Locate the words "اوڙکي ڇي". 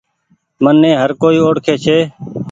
1.45-1.97